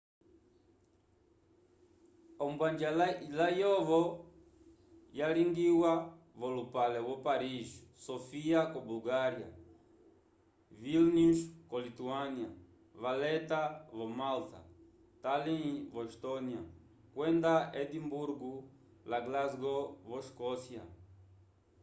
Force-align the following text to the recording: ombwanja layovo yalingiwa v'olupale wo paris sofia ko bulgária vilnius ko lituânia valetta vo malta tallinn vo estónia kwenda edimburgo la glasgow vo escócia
ombwanja 2.45 2.89
layovo 3.37 4.01
yalingiwa 5.19 5.91
v'olupale 6.39 6.99
wo 7.07 7.15
paris 7.27 7.69
sofia 8.05 8.59
ko 8.71 8.79
bulgária 8.89 9.49
vilnius 10.81 11.39
ko 11.69 11.75
lituânia 11.85 12.49
valetta 13.01 13.61
vo 13.97 14.05
malta 14.19 14.59
tallinn 15.23 15.77
vo 15.93 15.99
estónia 16.09 16.61
kwenda 17.13 17.53
edimburgo 17.81 18.51
la 19.11 19.17
glasgow 19.27 19.81
vo 20.07 20.15
escócia 20.23 20.83